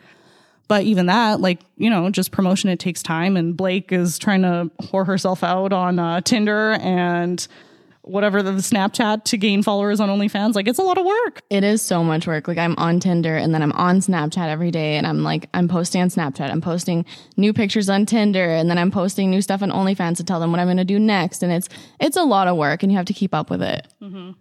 [0.68, 3.36] But even that, like, you know, just promotion, it takes time.
[3.36, 7.46] And Blake is trying to whore herself out on uh, Tinder and
[8.06, 10.54] whatever the Snapchat to gain followers on OnlyFans.
[10.54, 11.42] Like, it's a lot of work.
[11.50, 12.48] It is so much work.
[12.48, 15.68] Like I'm on Tinder and then I'm on Snapchat every day and I'm like I'm
[15.68, 16.50] posting on Snapchat.
[16.50, 17.04] I'm posting
[17.36, 20.50] new pictures on Tinder and then I'm posting new stuff on OnlyFans to tell them
[20.50, 21.68] what I'm going to do next and it's
[22.00, 23.88] it's a lot of work and you have to keep up with it.
[24.00, 24.32] Mm-hmm.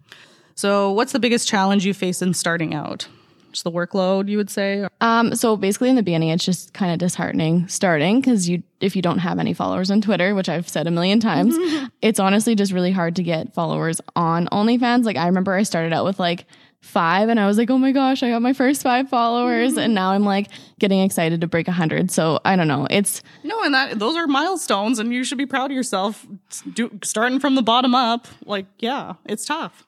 [0.54, 3.08] So, what's the biggest challenge you face in starting out?
[3.56, 4.86] Just the workload, you would say?
[5.00, 8.94] Um, so basically, in the beginning, it's just kind of disheartening starting because you, if
[8.94, 11.56] you don't have any followers on Twitter, which I've said a million times,
[12.02, 15.04] it's honestly just really hard to get followers on OnlyFans.
[15.04, 16.44] Like I remember I started out with like
[16.82, 19.94] five, and I was like, oh my gosh, I got my first five followers, and
[19.94, 22.10] now I'm like getting excited to break a hundred.
[22.10, 22.86] So I don't know.
[22.90, 26.26] It's No, and that those are milestones, and you should be proud of yourself.
[26.74, 29.86] Do, starting from the bottom up, like, yeah, it's tough.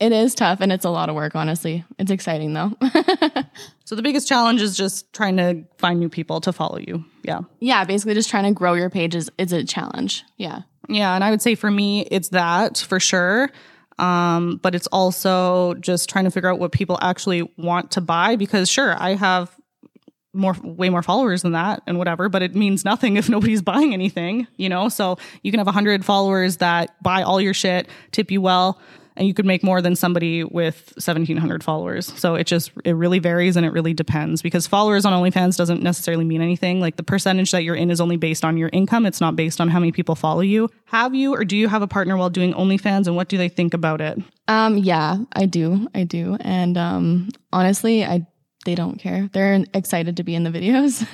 [0.00, 1.36] It is tough and it's a lot of work.
[1.36, 2.72] Honestly, it's exciting though.
[3.90, 7.04] So, the biggest challenge is just trying to find new people to follow you.
[7.24, 7.40] Yeah.
[7.58, 10.22] yeah, basically, just trying to grow your page is, is a challenge.
[10.36, 10.60] Yeah.
[10.88, 13.50] Yeah, and I would say for me, it's that for sure.
[13.98, 18.36] Um, but it's also just trying to figure out what people actually want to buy
[18.36, 19.52] because sure, I have
[20.32, 23.92] more way more followers than that and whatever, but it means nothing if nobody's buying
[23.92, 24.88] anything, you know?
[24.88, 28.80] So you can have 100 followers that buy all your shit, tip you well,
[29.20, 32.10] and you could make more than somebody with 1700 followers.
[32.18, 35.82] So it just it really varies and it really depends because followers on OnlyFans doesn't
[35.82, 36.80] necessarily mean anything.
[36.80, 39.04] Like the percentage that you're in is only based on your income.
[39.04, 40.70] It's not based on how many people follow you.
[40.86, 43.50] Have you or do you have a partner while doing OnlyFans and what do they
[43.50, 44.18] think about it?
[44.48, 45.86] Um, yeah, I do.
[45.94, 46.38] I do.
[46.40, 48.26] And um, honestly, I
[48.66, 49.28] they don't care.
[49.32, 51.06] They're excited to be in the videos.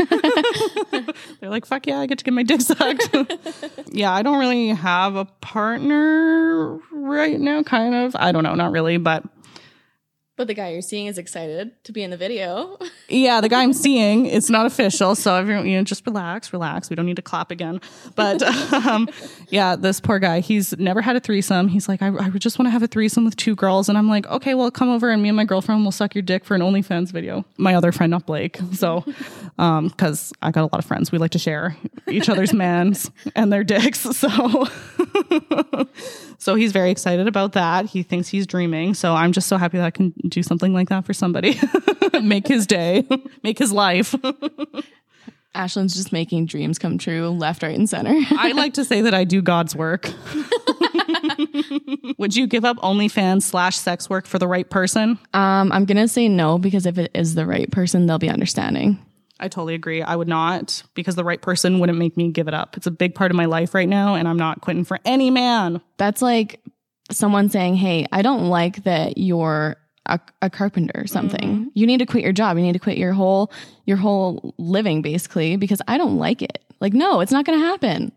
[1.40, 3.14] They're like, fuck yeah, I get to get my dick sucked.
[3.92, 8.16] yeah, I don't really have a partner right now, kind of.
[8.18, 9.22] I don't know, not really, but
[10.36, 12.78] but the guy you're seeing is excited to be in the video.
[13.08, 15.14] yeah, the guy I'm seeing, it's not official.
[15.14, 16.90] So everyone, you know, just relax, relax.
[16.90, 17.80] We don't need to clap again.
[18.14, 19.08] But um,
[19.48, 21.68] yeah, this poor guy, he's never had a threesome.
[21.68, 23.88] He's like, I, I just want to have a threesome with two girls.
[23.88, 26.22] And I'm like, okay, well, come over and me and my girlfriend will suck your
[26.22, 27.46] dick for an OnlyFans video.
[27.56, 28.58] My other friend, not Blake.
[28.74, 29.04] So,
[29.58, 31.10] um, cause I got a lot of friends.
[31.10, 34.00] We like to share each other's mans and their dicks.
[34.00, 34.66] So,
[36.38, 37.86] so he's very excited about that.
[37.86, 38.94] He thinks he's dreaming.
[38.94, 41.58] So I'm just so happy that I can do something like that for somebody.
[42.22, 43.06] make his day,
[43.42, 44.14] make his life.
[45.54, 48.14] Ashlynn's just making dreams come true left, right, and center.
[48.32, 50.10] I like to say that I do God's work.
[52.18, 55.18] Would you give up OnlyFans slash sex work for the right person?
[55.32, 58.98] Um, I'm gonna say no because if it is the right person, they'll be understanding.
[59.38, 60.02] I totally agree.
[60.02, 62.76] I would not because the right person wouldn't make me give it up.
[62.76, 65.30] It's a big part of my life right now, and I'm not quitting for any
[65.30, 65.80] man.
[65.98, 66.60] That's like
[67.10, 71.48] someone saying, Hey, I don't like that you're a, a carpenter or something.
[71.48, 71.68] Mm-hmm.
[71.74, 72.56] You need to quit your job.
[72.56, 73.52] You need to quit your whole
[73.84, 76.62] your whole living basically because I don't like it.
[76.80, 78.12] Like, no, it's not gonna happen.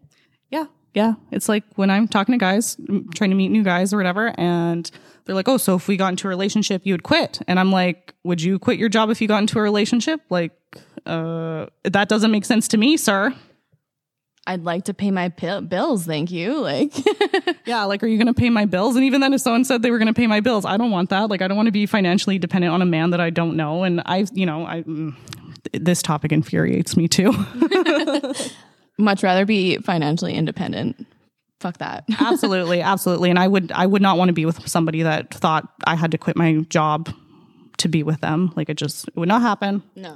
[0.50, 0.66] Yeah.
[0.94, 1.14] Yeah.
[1.32, 2.78] It's like when I'm talking to guys,
[3.16, 4.90] trying to meet new guys or whatever, and
[5.26, 7.40] they're like, Oh, so if we got into a relationship, you would quit.
[7.48, 10.22] And I'm like, Would you quit your job if you got into a relationship?
[10.30, 10.54] Like,
[11.06, 13.34] uh, that doesn't make sense to me, sir.
[14.50, 16.60] I'd like to pay my bills, thank you.
[16.60, 16.92] Like,
[17.68, 18.96] yeah, like, are you going to pay my bills?
[18.96, 20.90] And even then, if someone said they were going to pay my bills, I don't
[20.90, 21.30] want that.
[21.30, 23.84] Like, I don't want to be financially dependent on a man that I don't know.
[23.84, 25.16] And I, you know, I, mm,
[25.74, 27.32] this topic infuriates me too.
[28.98, 31.06] Much rather be financially independent.
[31.60, 32.06] Fuck that.
[32.20, 33.30] absolutely, absolutely.
[33.30, 36.10] And I would, I would not want to be with somebody that thought I had
[36.10, 37.14] to quit my job
[37.78, 38.52] to be with them.
[38.56, 39.84] Like, it just it would not happen.
[39.96, 40.16] No.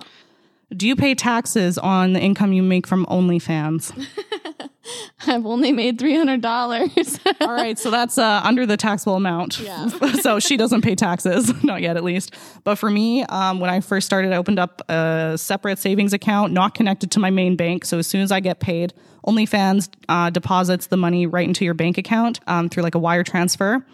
[0.75, 3.91] Do you pay taxes on the income you make from OnlyFans?
[5.27, 7.19] I've only made three hundred dollars.
[7.41, 9.59] All right, so that's uh, under the taxable amount.
[9.59, 9.87] Yeah.
[10.21, 12.35] so she doesn't pay taxes, not yet at least.
[12.63, 16.51] But for me, um, when I first started, I opened up a separate savings account,
[16.51, 17.85] not connected to my main bank.
[17.85, 18.93] So as soon as I get paid,
[19.25, 23.23] OnlyFans uh, deposits the money right into your bank account um, through like a wire
[23.23, 23.85] transfer.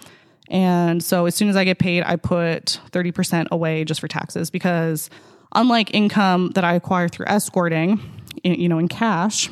[0.50, 4.08] And so as soon as I get paid, I put thirty percent away just for
[4.08, 5.10] taxes because
[5.54, 8.00] unlike income that I acquire through escorting,
[8.44, 9.50] you know, in cash,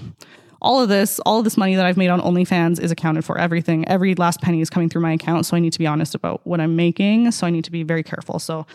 [0.61, 3.37] all of this, all of this money that I've made on OnlyFans is accounted for.
[3.37, 5.45] Everything, every last penny is coming through my account.
[5.45, 7.31] So I need to be honest about what I'm making.
[7.31, 8.39] So I need to be very careful.
[8.39, 8.65] So,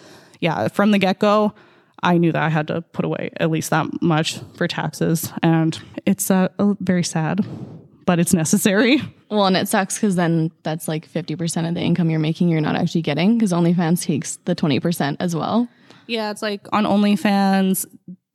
[0.41, 1.53] yeah, from the get go,
[2.03, 5.81] I knew that I had to put away at least that much for taxes, and
[6.05, 6.49] it's uh,
[6.81, 7.47] very sad,
[8.07, 9.01] but it's necessary.
[9.31, 12.49] Well, and it sucks because then that's like fifty percent of the income you're making
[12.49, 15.69] you're not actually getting because OnlyFans takes the twenty percent as well.
[16.13, 17.87] Yeah, it's like on OnlyFans,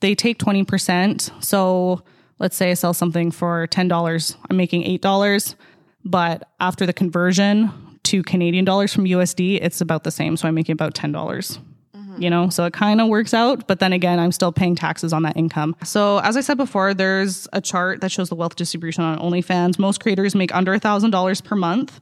[0.01, 1.43] they take 20%.
[1.43, 2.03] So
[2.39, 5.55] let's say I sell something for $10, I'm making $8,
[6.03, 7.71] but after the conversion
[8.03, 10.37] to Canadian dollars from USD, it's about the same.
[10.37, 11.11] So I'm making about $10.
[11.13, 12.21] Mm-hmm.
[12.21, 15.13] You know, so it kind of works out, but then again, I'm still paying taxes
[15.13, 15.75] on that income.
[15.83, 19.77] So, as I said before, there's a chart that shows the wealth distribution on OnlyFans.
[19.77, 21.99] Most creators make under a $1,000 per month.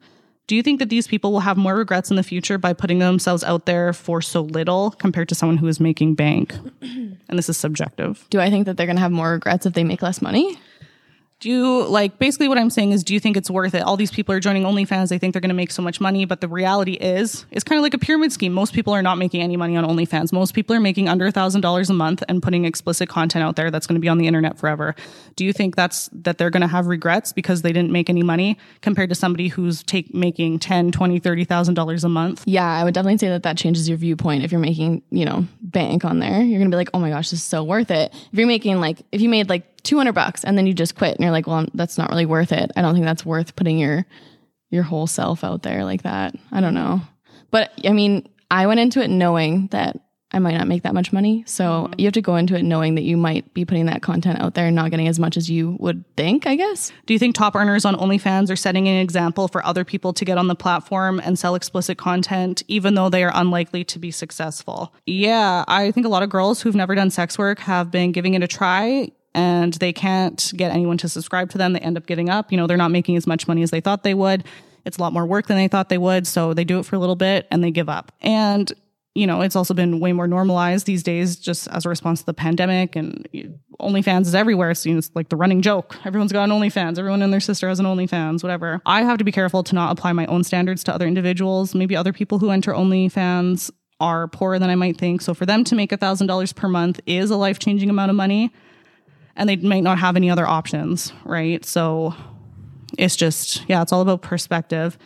[0.47, 2.99] Do you think that these people will have more regrets in the future by putting
[2.99, 6.53] themselves out there for so little compared to someone who is making bank?
[6.81, 8.25] and this is subjective.
[8.29, 10.59] Do I think that they're going to have more regrets if they make less money?
[11.41, 13.83] Do you like basically what I'm saying is do you think it's worth it?
[13.83, 16.39] All these people are joining OnlyFans, they think they're gonna make so much money, but
[16.39, 18.53] the reality is it's kind of like a pyramid scheme.
[18.53, 20.31] Most people are not making any money on OnlyFans.
[20.31, 23.57] Most people are making under a thousand dollars a month and putting explicit content out
[23.57, 24.95] there that's gonna be on the internet forever.
[25.35, 28.57] Do you think that's that they're gonna have regrets because they didn't make any money
[28.81, 32.43] compared to somebody who's take making 10, 20, 30,000 dollars a month?
[32.45, 35.45] Yeah, I would definitely say that that changes your viewpoint if you're making, you know,
[35.61, 36.41] bank on there.
[36.41, 38.13] You're gonna be like, oh my gosh, this is so worth it.
[38.31, 41.15] If you're making like, if you made like 200 bucks and then you just quit
[41.15, 42.71] and you're like, well, that's not really worth it.
[42.75, 44.05] I don't think that's worth putting your
[44.71, 46.35] your whole self out there like that.
[46.51, 47.01] I don't know.
[47.51, 49.97] But I mean, I went into it knowing that
[50.31, 51.43] I might not make that much money.
[51.47, 51.93] So mm-hmm.
[51.97, 54.53] you have to go into it knowing that you might be putting that content out
[54.53, 56.91] there and not getting as much as you would think, I guess.
[57.05, 60.25] Do you think top earners on OnlyFans are setting an example for other people to
[60.25, 64.11] get on the platform and sell explicit content, even though they are unlikely to be
[64.11, 64.93] successful?
[65.05, 68.33] Yeah, I think a lot of girls who've never done sex work have been giving
[68.33, 71.73] it a try and they can't get anyone to subscribe to them.
[71.73, 72.51] They end up giving up.
[72.51, 74.45] You know, they're not making as much money as they thought they would.
[74.85, 76.25] It's a lot more work than they thought they would.
[76.25, 78.13] So they do it for a little bit and they give up.
[78.21, 78.71] And,
[79.13, 82.25] you know, it's also been way more normalized these days just as a response to
[82.27, 83.27] the pandemic and
[83.81, 84.73] OnlyFans is everywhere.
[84.73, 85.97] So it's like the running joke.
[86.05, 86.97] Everyone's got an OnlyFans.
[86.97, 88.81] Everyone and their sister has an OnlyFans, whatever.
[88.85, 91.75] I have to be careful to not apply my own standards to other individuals.
[91.75, 93.69] Maybe other people who enter OnlyFans
[93.99, 95.21] are poorer than I might think.
[95.21, 98.53] So for them to make $1,000 per month is a life changing amount of money
[99.35, 101.63] and they might not have any other options, right?
[101.65, 102.15] So
[102.97, 104.97] it's just, yeah, it's all about perspective.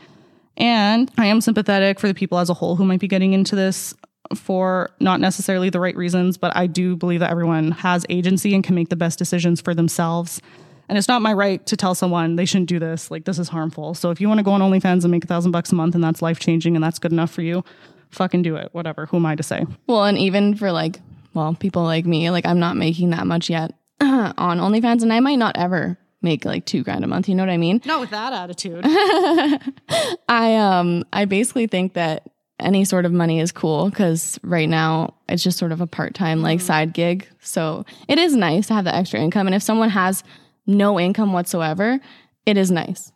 [0.57, 3.55] And I am sympathetic for the people as a whole who might be getting into
[3.55, 3.93] this
[4.35, 8.63] for not necessarily the right reasons, but I do believe that everyone has agency and
[8.63, 10.41] can make the best decisions for themselves.
[10.87, 13.09] And it's not my right to tell someone they shouldn't do this.
[13.09, 13.93] Like, this is harmful.
[13.93, 15.95] So if you want to go on OnlyFans and make a thousand bucks a month
[15.95, 17.63] and that's life changing and that's good enough for you,
[18.09, 18.69] fucking do it.
[18.73, 19.05] Whatever.
[19.07, 19.65] Who am I to say?
[19.87, 20.99] Well, and even for like,
[21.33, 25.19] well, people like me, like I'm not making that much yet on OnlyFans, and I
[25.19, 27.29] might not ever make like two grand a month.
[27.29, 27.81] You know what I mean?
[27.85, 28.83] Not with that attitude.
[30.29, 35.13] I um I basically think that any sort of money is cool because right now
[35.29, 37.27] it's just sort of a part time like side gig.
[37.39, 40.23] So it is nice to have the extra income, and if someone has
[40.67, 41.99] no income whatsoever,
[42.45, 43.11] it is nice.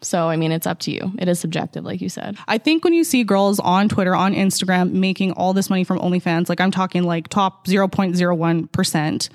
[0.00, 1.12] So I mean, it's up to you.
[1.18, 2.36] It is subjective, like you said.
[2.46, 5.98] I think when you see girls on Twitter, on Instagram making all this money from
[5.98, 9.28] OnlyFans, like I'm talking like top 0.01%,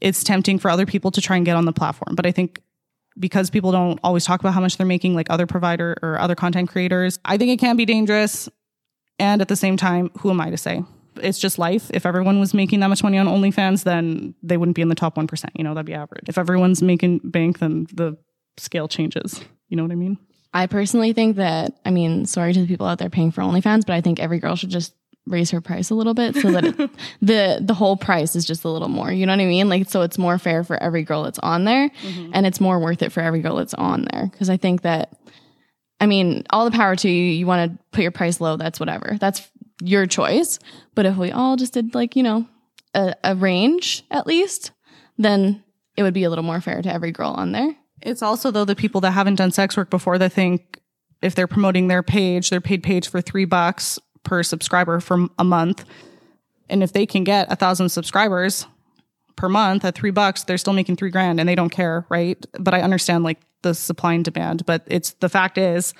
[0.00, 2.14] it's tempting for other people to try and get on the platform.
[2.14, 2.60] But I think
[3.18, 6.34] because people don't always talk about how much they're making, like other provider or other
[6.34, 8.48] content creators, I think it can be dangerous.
[9.18, 10.84] And at the same time, who am I to say?
[11.16, 11.90] It's just life.
[11.92, 14.94] If everyone was making that much money on OnlyFans, then they wouldn't be in the
[14.94, 15.44] top 1%.
[15.56, 16.28] You know, that'd be average.
[16.28, 18.16] If everyone's making bank, then the
[18.56, 19.42] scale changes.
[19.68, 20.16] You know what I mean?
[20.54, 23.84] I personally think that, I mean, sorry to the people out there paying for OnlyFans,
[23.84, 24.94] but I think every girl should just
[25.28, 26.76] raise her price a little bit so that it,
[27.22, 29.12] the the whole price is just a little more.
[29.12, 29.68] You know what I mean?
[29.68, 32.30] Like so it's more fair for every girl that's on there mm-hmm.
[32.34, 35.12] and it's more worth it for every girl that's on there because I think that
[36.00, 37.24] I mean, all the power to you.
[37.24, 39.16] You want to put your price low, that's whatever.
[39.20, 39.48] That's
[39.82, 40.58] your choice.
[40.94, 42.46] But if we all just did like, you know,
[42.94, 44.72] a, a range at least,
[45.16, 45.62] then
[45.96, 47.74] it would be a little more fair to every girl on there.
[48.02, 50.80] It's also though the people that haven't done sex work before that think
[51.20, 55.44] if they're promoting their page, their paid page for three bucks per subscriber for a
[55.44, 55.84] month,
[56.68, 58.66] and if they can get a thousand subscribers
[59.36, 62.44] per month at three bucks, they're still making three grand, and they don't care, right?
[62.58, 65.94] But I understand like the supply and demand, but it's the fact is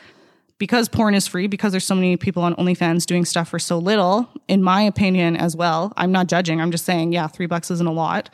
[0.59, 3.79] because porn is free, because there's so many people on OnlyFans doing stuff for so
[3.79, 5.93] little, in my opinion as well.
[5.97, 6.61] I'm not judging.
[6.61, 8.29] I'm just saying, yeah, three bucks isn't a lot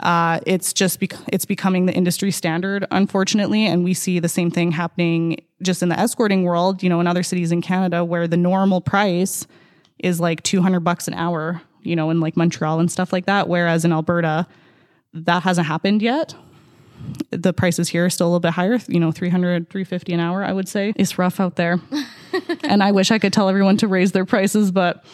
[0.00, 4.50] uh, it's just bec- it's becoming the industry standard, unfortunately, and we see the same
[4.50, 6.82] thing happening just in the escorting world.
[6.82, 9.46] You know, in other cities in Canada, where the normal price
[9.98, 11.62] is like two hundred bucks an hour.
[11.82, 13.48] You know, in like Montreal and stuff like that.
[13.48, 14.46] Whereas in Alberta,
[15.12, 16.34] that hasn't happened yet.
[17.30, 20.42] The prices here are still a little bit higher, you know, 300, 350 an hour,
[20.42, 20.92] I would say.
[20.96, 21.78] It's rough out there.
[22.64, 25.04] and I wish I could tell everyone to raise their prices, but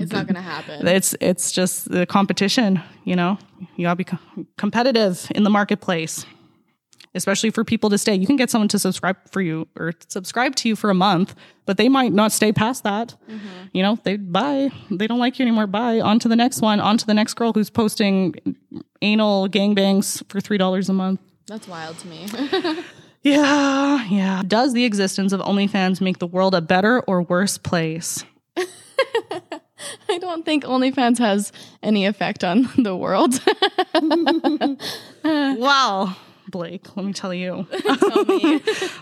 [0.00, 0.86] It's not going to happen.
[0.86, 3.38] it's it's just the competition you know?
[3.76, 4.18] You gotta be co-
[4.56, 6.24] competitive in the marketplace
[7.14, 8.14] especially for people to stay.
[8.14, 11.34] You can get someone to subscribe for you or subscribe to you for a month
[11.66, 13.14] but they might not stay past that.
[13.28, 13.46] Mm-hmm.
[13.72, 15.66] You know they buy they don't like you anymore.
[15.66, 16.00] Bye.
[16.00, 16.80] On to the next one.
[16.80, 18.34] On to the next girl who's posting
[19.02, 21.20] anal gangbangs for three dollars a month.
[21.46, 22.26] That's wild to me.
[23.22, 24.42] yeah yeah.
[24.46, 28.24] Does the existence of onlyfans make the world a better or worse place
[30.08, 33.40] I don't think OnlyFans has any effect on the world.
[35.24, 36.16] Wow,
[36.48, 37.66] Blake, let me tell you.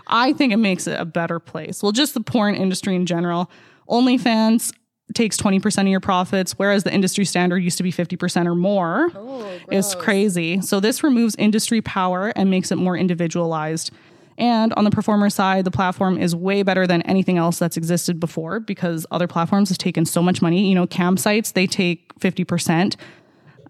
[0.08, 1.82] I think it makes it a better place.
[1.82, 3.50] Well, just the porn industry in general.
[3.88, 4.72] OnlyFans
[5.14, 9.10] takes 20% of your profits, whereas the industry standard used to be 50% or more.
[9.14, 10.60] Oh, it's crazy.
[10.62, 13.92] So this removes industry power and makes it more individualized.
[14.38, 18.20] And on the performer side, the platform is way better than anything else that's existed
[18.20, 20.68] before because other platforms have taken so much money.
[20.68, 22.96] You know, cam sites, they take 50%.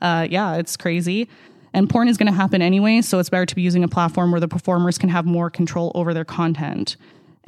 [0.00, 1.28] Uh, yeah, it's crazy.
[1.72, 4.30] And porn is going to happen anyway, so it's better to be using a platform
[4.30, 6.96] where the performers can have more control over their content.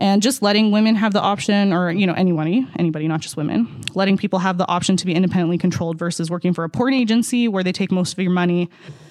[0.01, 3.83] And just letting women have the option, or you know, anybody, anybody, not just women,
[3.95, 7.49] letting people have the option to be independently controlled versus working for a porn agency
[7.49, 8.71] where they take most of your money.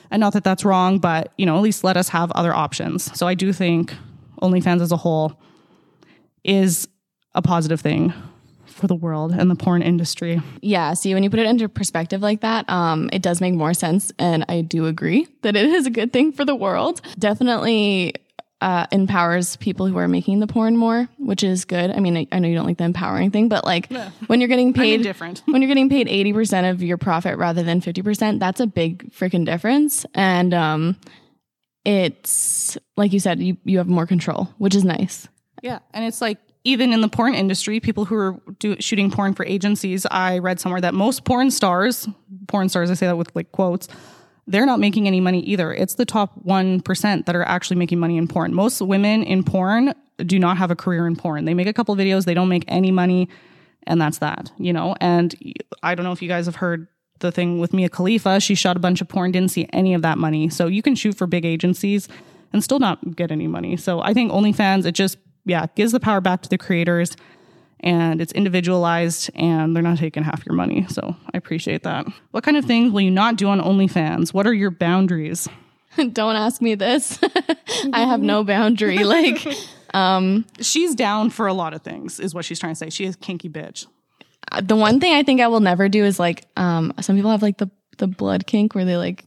[0.09, 3.15] And not that that's wrong, but you know, at least let us have other options.
[3.17, 3.93] So I do think
[4.41, 5.37] OnlyFans as a whole
[6.45, 6.87] is
[7.35, 8.13] a positive thing
[8.65, 10.39] for the world and the porn industry.
[10.61, 13.73] yeah, see, when you put it into perspective like that, um, it does make more
[13.73, 14.11] sense.
[14.19, 17.01] And I do agree that it is a good thing for the world.
[17.17, 18.13] Definitely
[18.59, 21.91] uh, empowers people who are making the porn more, which is good.
[21.91, 23.91] I mean, I, I know you don't like the empowering thing, but like
[24.27, 25.43] when you're getting paid indifferent.
[25.45, 29.45] when you're getting paid 80% of your profit rather than 50%, that's a big freaking
[29.45, 30.05] difference.
[30.15, 30.97] And um,
[31.85, 35.27] it's like you said, you, you have more control, which is nice.
[35.61, 39.33] Yeah, and it's like even in the porn industry, people who are do, shooting porn
[39.33, 42.07] for agencies, I read somewhere that most porn stars,
[42.47, 43.87] porn stars, I say that with like quotes,
[44.47, 45.73] they're not making any money either.
[45.73, 48.53] It's the top 1% that are actually making money in porn.
[48.53, 51.45] Most women in porn do not have a career in porn.
[51.45, 53.29] They make a couple videos, they don't make any money,
[53.85, 54.95] and that's that, you know?
[55.01, 55.35] And
[55.83, 56.87] I don't know if you guys have heard
[57.19, 58.39] the thing with Mia Khalifa.
[58.39, 60.49] She shot a bunch of porn, didn't see any of that money.
[60.49, 62.07] So you can shoot for big agencies
[62.53, 63.75] and still not get any money.
[63.75, 67.15] So I think OnlyFans, it just yeah, gives the power back to the creators
[67.81, 70.85] and it's individualized and they're not taking half your money.
[70.89, 72.07] So I appreciate that.
[72.31, 74.33] What kind of things will you not do on OnlyFans?
[74.33, 75.47] What are your boundaries?
[76.11, 77.19] Don't ask me this.
[77.93, 78.97] I have no boundary.
[79.07, 79.47] Like,
[79.93, 82.89] um, she's down for a lot of things, is what she's trying to say.
[82.89, 83.87] She is kinky bitch.
[84.61, 87.41] The one thing I think I will never do is like, um, some people have
[87.41, 89.25] like the the blood kink where they like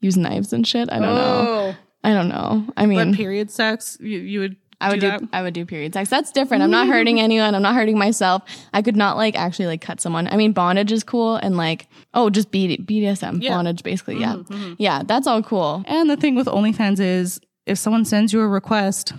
[0.00, 0.90] use knives and shit.
[0.90, 1.74] I don't know.
[2.04, 2.64] I don't know.
[2.76, 5.64] I mean, but period sex, you, you would I would do, do I would do
[5.64, 6.10] period sex.
[6.10, 6.62] That's different.
[6.62, 6.90] I'm not mm.
[6.90, 7.54] hurting anyone.
[7.54, 8.42] I'm not hurting myself.
[8.74, 10.26] I could not like actually like cut someone.
[10.28, 13.56] I mean, bondage is cool and like oh, just B- BDSM Yeah.
[13.56, 14.20] bondage basically.
[14.20, 14.74] Yeah, mm-hmm, mm-hmm.
[14.78, 15.82] yeah, that's all cool.
[15.86, 19.12] And the thing with OnlyFans is if someone sends you a request,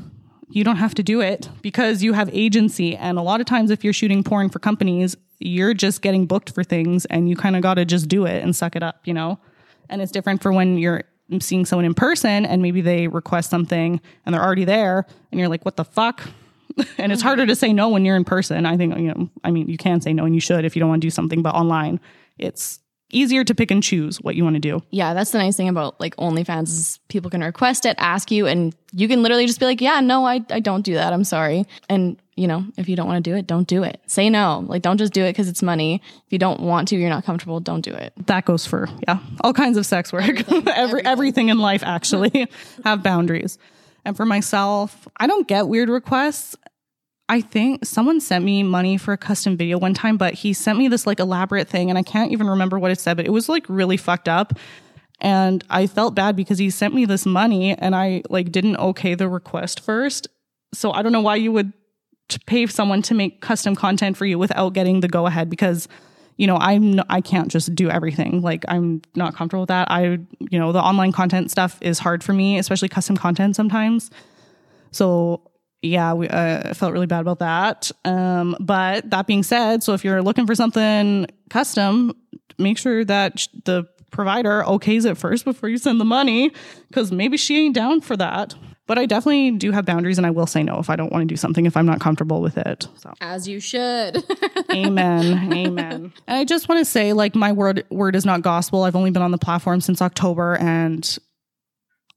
[0.49, 2.95] you don't have to do it because you have agency.
[2.95, 6.51] And a lot of times, if you're shooting porn for companies, you're just getting booked
[6.51, 9.01] for things and you kind of got to just do it and suck it up,
[9.05, 9.39] you know?
[9.89, 11.03] And it's different for when you're
[11.39, 15.49] seeing someone in person and maybe they request something and they're already there and you're
[15.49, 16.23] like, what the fuck?
[16.97, 18.65] and it's harder to say no when you're in person.
[18.65, 20.79] I think, you know, I mean, you can say no and you should if you
[20.79, 21.99] don't want to do something, but online,
[22.37, 24.81] it's easier to pick and choose what you want to do.
[24.89, 28.47] Yeah, that's the nice thing about like OnlyFans is people can request it, ask you,
[28.47, 31.13] and you can literally just be like, yeah, no, I, I don't do that.
[31.13, 31.65] I'm sorry.
[31.89, 33.99] And you know, if you don't want to do it, don't do it.
[34.05, 34.63] Say no.
[34.67, 36.01] Like, don't just do it because it's money.
[36.25, 38.13] If you don't want to, you're not comfortable, don't do it.
[38.27, 40.43] that goes for yeah all kinds of sex work
[40.75, 41.49] every everything.
[41.49, 42.47] in life actually
[42.83, 43.57] have boundaries
[44.05, 46.55] and for myself i don't get weird requests
[47.29, 50.77] i think someone sent me money for a custom video one time but he sent
[50.77, 53.31] me this like elaborate thing and i can't even remember what it said but it
[53.31, 54.53] was like really fucked up
[55.19, 59.15] and i felt bad because he sent me this money and i like didn't okay
[59.15, 60.27] the request first
[60.73, 61.71] so i don't know why you would
[62.29, 65.87] to pay someone to make custom content for you without getting the go ahead because
[66.37, 68.41] you know i'm I can't just do everything.
[68.41, 69.89] Like i'm not comfortable with that.
[69.89, 74.11] I you know the online content stuff is hard for me especially custom content sometimes.
[74.91, 75.41] So
[75.81, 77.91] yeah we uh, I felt really bad about that.
[78.05, 82.13] Um but that being said so if you're looking for something custom
[82.57, 86.51] make sure that the provider okays it first before you send the money
[86.87, 88.55] because maybe she ain't down for that
[88.87, 91.21] but i definitely do have boundaries and i will say no if i don't want
[91.21, 94.23] to do something if i'm not comfortable with it so As you should.
[94.71, 95.53] Amen.
[95.53, 96.13] Amen.
[96.27, 98.83] And I just want to say, like, my word word is not gospel.
[98.83, 101.17] I've only been on the platform since October, and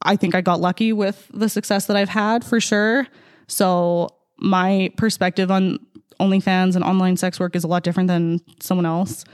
[0.02, 3.06] I think I got lucky with the success that I've had for sure.
[3.46, 4.08] So
[4.38, 5.78] my perspective on
[6.20, 9.24] OnlyFans and online sex work is a lot different than someone else.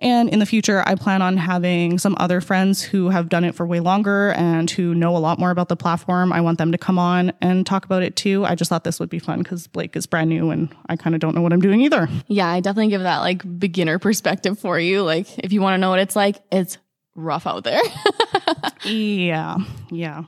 [0.00, 3.54] And in the future, I plan on having some other friends who have done it
[3.54, 6.32] for way longer and who know a lot more about the platform.
[6.32, 8.44] I want them to come on and talk about it too.
[8.44, 11.14] I just thought this would be fun because Blake is brand new and I kind
[11.14, 12.08] of don't know what I'm doing either.
[12.28, 15.02] yeah, I definitely give that like beginner perspective for you.
[15.02, 16.78] Like, if you want to know what it's like, it's
[17.14, 17.82] rough out there.
[18.84, 19.58] Yeah,
[19.90, 20.24] yeah.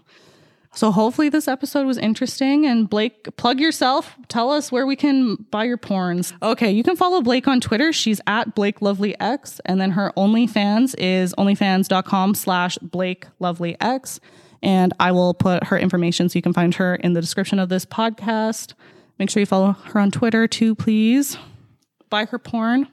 [0.74, 2.66] So hopefully this episode was interesting.
[2.66, 4.16] And Blake, plug yourself.
[4.28, 6.32] Tell us where we can buy your porns.
[6.42, 7.92] Okay, you can follow Blake on Twitter.
[7.92, 14.18] She's at Blake Lovely X, and then her OnlyFans is onlyfans.com slash Blake Lovely X.
[14.62, 17.68] And I will put her information so you can find her in the description of
[17.68, 18.74] this podcast.
[19.18, 21.36] Make sure you follow her on Twitter too, please.
[22.08, 22.88] Buy her porn.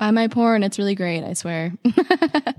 [0.00, 0.62] Buy my porn.
[0.62, 1.22] It's really great.
[1.22, 1.74] I swear.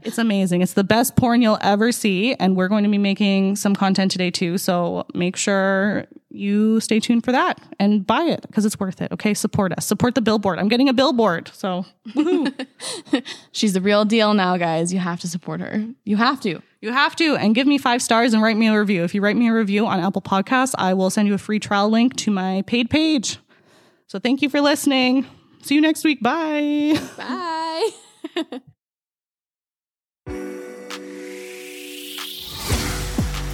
[0.03, 0.61] It's amazing.
[0.61, 2.33] It's the best porn you'll ever see.
[2.35, 4.57] And we're going to be making some content today too.
[4.57, 9.11] So make sure you stay tuned for that and buy it because it's worth it.
[9.11, 9.35] Okay.
[9.35, 9.85] Support us.
[9.85, 10.57] Support the billboard.
[10.57, 11.51] I'm getting a billboard.
[11.53, 11.85] So
[13.51, 14.91] She's the real deal now, guys.
[14.91, 15.85] You have to support her.
[16.03, 16.61] You have to.
[16.81, 19.03] you have to and give me five stars and write me a review.
[19.03, 21.59] If you write me a review on Apple Podcasts, I will send you a free
[21.59, 23.37] trial link to my paid page.
[24.07, 25.25] So thank you for listening.
[25.61, 26.21] See you next week.
[26.21, 26.99] Bye.
[27.17, 27.89] Bye.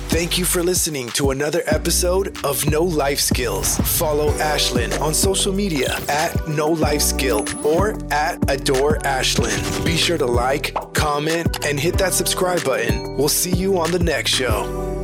[0.10, 3.78] Thank you for listening to another episode of No Life Skills.
[4.00, 9.86] Follow Ashlynn on social media at No Life Skill or at Adore Ashlynn.
[9.86, 13.16] Be sure to like, comment, and hit that subscribe button.
[13.16, 14.97] We'll see you on the next show.